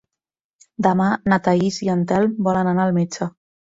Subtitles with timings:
[0.85, 3.35] Demà na Thaís i en Telm volen anar al metge.